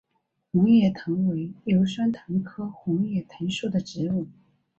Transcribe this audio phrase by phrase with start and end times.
[0.51, 4.27] 红叶藤为牛栓藤科红叶藤属的植物。